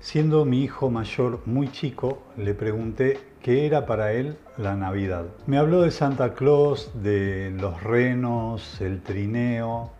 [0.00, 5.24] Siendo mi hijo mayor muy chico, le pregunté qué era para él la Navidad.
[5.46, 9.90] Me habló de Santa Claus, de los renos, el trineo,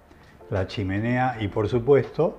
[0.51, 2.39] la chimenea y por supuesto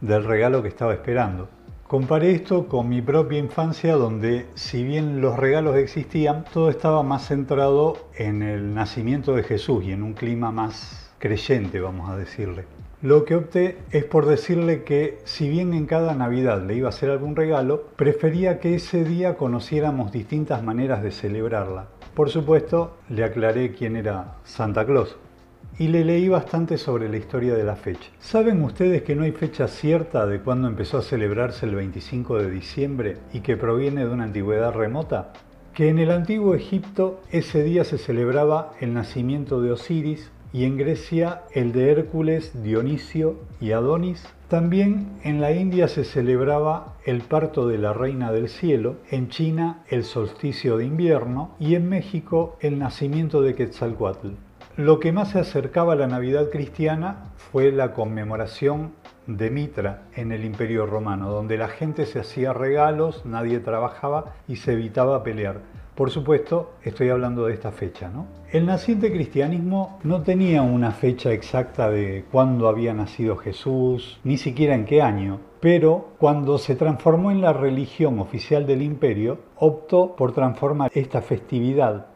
[0.00, 1.48] del regalo que estaba esperando.
[1.86, 7.28] Comparé esto con mi propia infancia donde si bien los regalos existían, todo estaba más
[7.28, 12.77] centrado en el nacimiento de Jesús y en un clima más creyente, vamos a decirle.
[13.00, 16.90] Lo que opté es por decirle que si bien en cada Navidad le iba a
[16.90, 21.86] hacer algún regalo, prefería que ese día conociéramos distintas maneras de celebrarla.
[22.14, 25.16] Por supuesto, le aclaré quién era Santa Claus
[25.78, 28.10] y le leí bastante sobre la historia de la fecha.
[28.18, 32.50] ¿Saben ustedes que no hay fecha cierta de cuándo empezó a celebrarse el 25 de
[32.50, 35.32] diciembre y que proviene de una antigüedad remota?
[35.72, 40.76] Que en el antiguo Egipto ese día se celebraba el nacimiento de Osiris y en
[40.76, 44.26] Grecia el de Hércules, Dionisio y Adonis.
[44.48, 49.82] También en la India se celebraba el parto de la Reina del Cielo, en China
[49.88, 54.28] el solsticio de invierno y en México el nacimiento de Quetzalcoatl.
[54.76, 58.92] Lo que más se acercaba a la Navidad cristiana fue la conmemoración
[59.26, 64.56] de Mitra en el Imperio Romano, donde la gente se hacía regalos, nadie trabajaba y
[64.56, 65.60] se evitaba pelear.
[65.98, 68.08] Por supuesto, estoy hablando de esta fecha.
[68.08, 68.26] ¿no?
[68.52, 74.76] El naciente cristianismo no tenía una fecha exacta de cuándo había nacido Jesús, ni siquiera
[74.76, 80.30] en qué año, pero cuando se transformó en la religión oficial del imperio, optó por
[80.30, 82.06] transformar esta festividad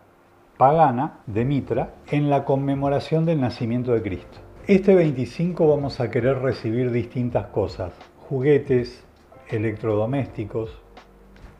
[0.56, 4.38] pagana de Mitra en la conmemoración del nacimiento de Cristo.
[4.68, 7.90] Este 25 vamos a querer recibir distintas cosas,
[8.28, 9.04] juguetes,
[9.48, 10.70] electrodomésticos,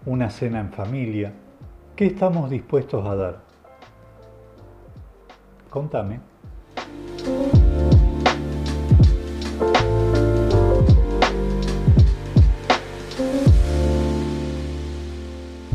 [0.06, 1.32] una cena en familia.
[1.96, 3.40] ¿Qué estamos dispuestos a dar?
[5.68, 6.31] Contame.